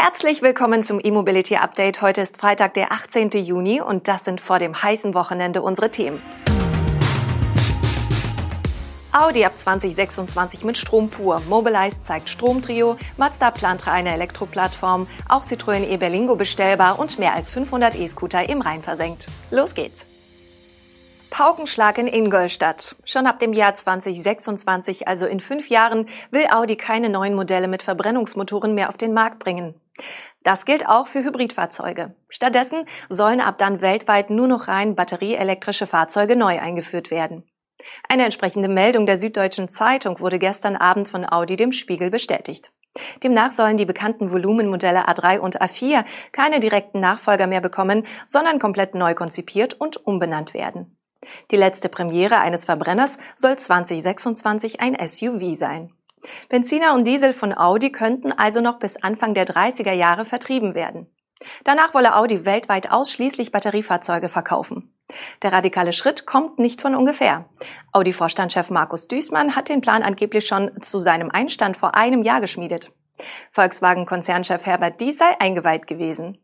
[0.00, 2.02] Herzlich willkommen zum E-Mobility Update.
[2.02, 3.30] Heute ist Freitag, der 18.
[3.30, 6.22] Juni und das sind vor dem heißen Wochenende unsere Themen.
[9.10, 11.42] Audi ab 2026 mit Strom pur.
[11.48, 12.96] Mobilize zeigt Stromtrio.
[13.16, 15.08] Mazda plant eine Elektroplattform.
[15.28, 19.26] Auch Citroën e-Berlingo bestellbar und mehr als 500 E-Scooter im Rhein versenkt.
[19.50, 20.06] Los geht's!
[21.30, 22.94] Paukenschlag in Ingolstadt.
[23.04, 27.82] Schon ab dem Jahr 2026, also in fünf Jahren, will Audi keine neuen Modelle mit
[27.82, 29.74] Verbrennungsmotoren mehr auf den Markt bringen.
[30.42, 32.14] Das gilt auch für Hybridfahrzeuge.
[32.28, 37.44] Stattdessen sollen ab dann weltweit nur noch rein batterieelektrische Fahrzeuge neu eingeführt werden.
[38.08, 42.72] Eine entsprechende Meldung der Süddeutschen Zeitung wurde gestern Abend von Audi dem Spiegel bestätigt.
[43.22, 48.94] Demnach sollen die bekannten Volumenmodelle A3 und A4 keine direkten Nachfolger mehr bekommen, sondern komplett
[48.94, 50.96] neu konzipiert und umbenannt werden.
[51.50, 55.92] Die letzte Premiere eines Verbrenners soll 2026 ein SUV sein.
[56.48, 61.06] Benziner und Diesel von Audi könnten also noch bis Anfang der 30er Jahre vertrieben werden.
[61.64, 64.92] Danach wolle Audi weltweit ausschließlich Batteriefahrzeuge verkaufen.
[65.42, 67.48] Der radikale Schritt kommt nicht von ungefähr.
[67.92, 72.92] Audi-Vorstandschef Markus Düßmann hat den Plan angeblich schon zu seinem Einstand vor einem Jahr geschmiedet.
[73.52, 76.38] Volkswagen-Konzernchef Herbert Dies sei eingeweiht gewesen.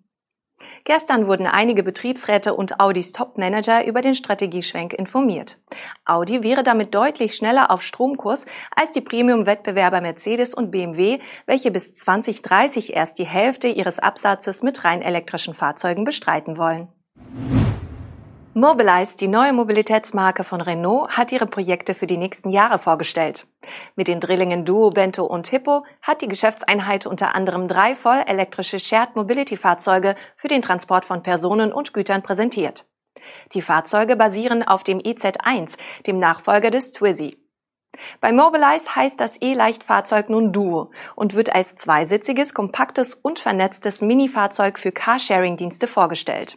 [0.84, 5.58] Gestern wurden einige Betriebsräte und Audis Top-Manager über den Strategieschwenk informiert.
[6.04, 11.94] Audi wäre damit deutlich schneller auf Stromkurs als die Premium-Wettbewerber Mercedes und BMW, welche bis
[11.94, 16.88] 2030 erst die Hälfte ihres Absatzes mit rein elektrischen Fahrzeugen bestreiten wollen.
[18.56, 23.48] Mobilize, die neue Mobilitätsmarke von Renault, hat ihre Projekte für die nächsten Jahre vorgestellt.
[23.96, 28.78] Mit den Drillingen Duo, Bento und Hippo hat die Geschäftseinheit unter anderem drei voll elektrische
[28.78, 32.86] Shared Mobility Fahrzeuge für den Transport von Personen und Gütern präsentiert.
[33.54, 37.36] Die Fahrzeuge basieren auf dem EZ1, dem Nachfolger des Twizy.
[38.20, 44.78] Bei Mobilize heißt das E-Leichtfahrzeug nun Duo und wird als zweisitziges, kompaktes und vernetztes Mini-Fahrzeug
[44.78, 46.56] für Carsharing-Dienste vorgestellt.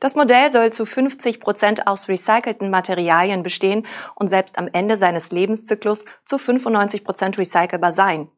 [0.00, 5.30] Das Modell soll zu 50 Prozent aus recycelten Materialien bestehen und selbst am Ende seines
[5.30, 8.28] Lebenszyklus zu 95 Prozent recycelbar sein.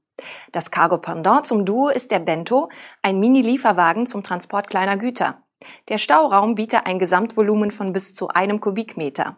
[0.53, 2.71] Das Cargo-Pendant zum Duo ist der Bento,
[3.03, 5.43] ein Mini-Lieferwagen zum Transport kleiner Güter.
[5.89, 9.37] Der Stauraum bietet ein Gesamtvolumen von bis zu einem Kubikmeter.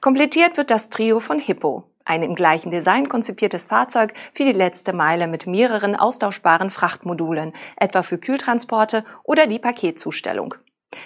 [0.00, 4.92] Komplettiert wird das Trio von Hippo, ein im gleichen Design konzipiertes Fahrzeug für die letzte
[4.92, 10.54] Meile mit mehreren austauschbaren Frachtmodulen, etwa für Kühltransporte oder die Paketzustellung.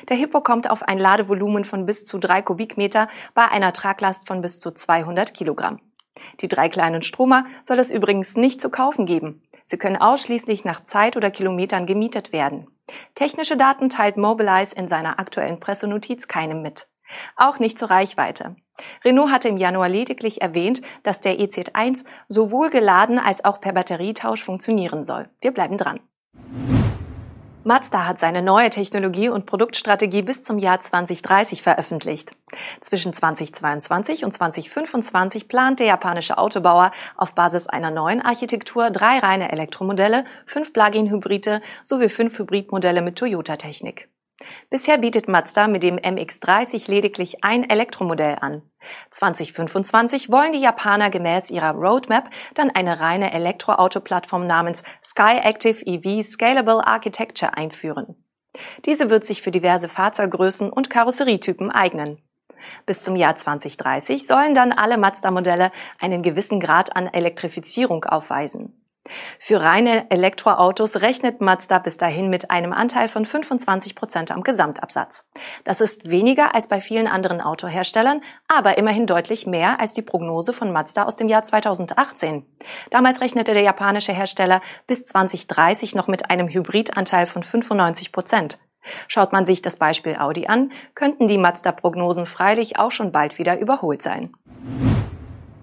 [0.08, 4.40] Der Hippo kommt auf ein Ladevolumen von bis zu drei Kubikmeter bei einer Traglast von
[4.40, 5.80] bis zu 200 Kilogramm.
[6.40, 9.42] Die drei kleinen Stromer soll es übrigens nicht zu kaufen geben.
[9.64, 12.68] Sie können ausschließlich nach Zeit oder Kilometern gemietet werden.
[13.14, 16.88] Technische Daten teilt Mobilize in seiner aktuellen Pressenotiz keinem mit.
[17.36, 18.56] Auch nicht zur Reichweite.
[19.04, 24.42] Renault hatte im Januar lediglich erwähnt, dass der EZ1 sowohl geladen als auch per Batterietausch
[24.42, 25.28] funktionieren soll.
[25.40, 26.00] Wir bleiben dran.
[27.66, 32.30] Mazda hat seine neue Technologie und Produktstrategie bis zum Jahr 2030 veröffentlicht.
[32.80, 39.50] Zwischen 2022 und 2025 plant der japanische Autobauer auf Basis einer neuen Architektur drei reine
[39.50, 44.08] Elektromodelle, fünf Plug-in-Hybride sowie fünf Hybridmodelle mit Toyota-Technik.
[44.68, 48.62] Bisher bietet Mazda mit dem MX30 lediglich ein Elektromodell an.
[49.10, 56.22] 2025 wollen die Japaner gemäß ihrer Roadmap dann eine reine Elektroauto-Plattform namens Sky Active EV
[56.22, 58.14] Scalable Architecture einführen.
[58.84, 62.18] Diese wird sich für diverse Fahrzeuggrößen und Karosserietypen eignen.
[62.84, 68.85] Bis zum Jahr 2030 sollen dann alle Mazda-Modelle einen gewissen Grad an Elektrifizierung aufweisen.
[69.38, 75.28] Für reine Elektroautos rechnet Mazda bis dahin mit einem Anteil von 25 Prozent am Gesamtabsatz.
[75.64, 80.52] Das ist weniger als bei vielen anderen Autoherstellern, aber immerhin deutlich mehr als die Prognose
[80.52, 82.44] von Mazda aus dem Jahr 2018.
[82.90, 88.58] Damals rechnete der japanische Hersteller bis 2030 noch mit einem Hybridanteil von 95 Prozent.
[89.08, 93.58] Schaut man sich das Beispiel Audi an, könnten die Mazda-Prognosen freilich auch schon bald wieder
[93.58, 94.32] überholt sein.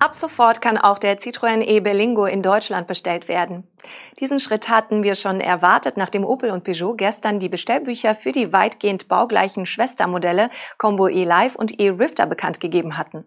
[0.04, 3.64] Ab sofort kann auch der Citroën e-Berlingo in Deutschland bestellt werden.
[4.20, 8.52] Diesen Schritt hatten wir schon erwartet, nachdem Opel und Peugeot gestern die Bestellbücher für die
[8.52, 13.24] weitgehend baugleichen Schwestermodelle Combo e-Live und e-Rifter bekannt gegeben hatten.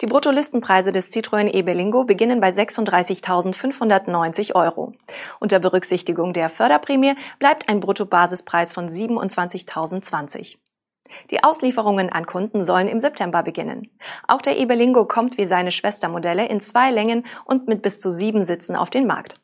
[0.00, 4.92] Die Bruttolistenpreise des Citroën e-Berlingo beginnen bei 36.590 Euro.
[5.40, 10.58] Unter Berücksichtigung der Förderprämie bleibt ein Bruttobasispreis von 27.020.
[11.30, 13.90] Die Auslieferungen an Kunden sollen im September beginnen.
[14.26, 18.44] Auch der Eberlingo kommt wie seine Schwestermodelle in zwei Längen und mit bis zu sieben
[18.44, 19.40] Sitzen auf den Markt.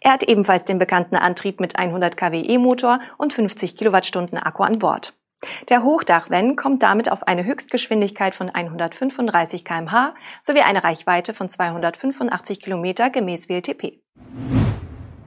[0.00, 4.78] Er hat ebenfalls den bekannten Antrieb mit 100 kW E-Motor und 50 Kilowattstunden Akku an
[4.78, 5.14] Bord.
[5.68, 12.60] Der Hochdach-Van kommt damit auf eine Höchstgeschwindigkeit von 135 kmh sowie eine Reichweite von 285
[12.60, 14.00] km gemäß WLTP.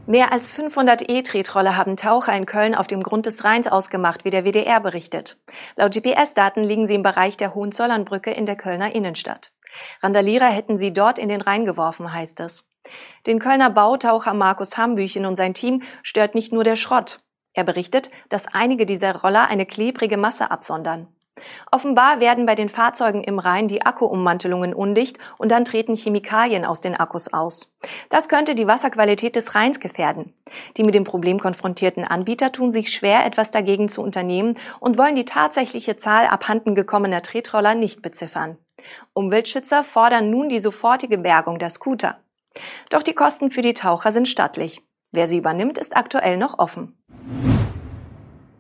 [0.07, 4.31] Mehr als 500 E-Tretroller haben Taucher in Köln auf dem Grund des Rheins ausgemacht, wie
[4.31, 5.38] der WDR berichtet.
[5.75, 9.51] Laut GPS-Daten liegen sie im Bereich der Hohenzollernbrücke in der Kölner Innenstadt.
[10.01, 12.68] Randalierer hätten sie dort in den Rhein geworfen, heißt es.
[13.27, 17.24] Den Kölner Bautaucher Markus Hambüchen und sein Team stört nicht nur der Schrott.
[17.54, 21.07] Er berichtet, dass einige dieser Roller eine klebrige Masse absondern.
[21.72, 26.81] Offenbar werden bei den Fahrzeugen im Rhein die Akkuummantelungen undicht und dann treten Chemikalien aus
[26.81, 27.74] den Akkus aus.
[28.10, 30.33] Das könnte die Wasserqualität des Rheins gefährden.
[30.78, 35.16] Die mit dem Problem konfrontierten Anbieter tun sich schwer, etwas dagegen zu unternehmen und wollen
[35.16, 38.57] die tatsächliche Zahl abhanden gekommener Tretroller nicht beziffern.
[39.13, 42.19] Umweltschützer fordern nun die sofortige Bergung der Scooter.
[42.89, 44.81] Doch die Kosten für die Taucher sind stattlich.
[45.13, 47.00] Wer sie übernimmt, ist aktuell noch offen.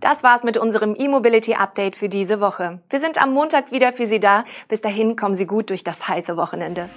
[0.01, 2.79] Das war's mit unserem E-Mobility Update für diese Woche.
[2.89, 4.45] Wir sind am Montag wieder für Sie da.
[4.67, 6.89] Bis dahin kommen Sie gut durch das heiße Wochenende.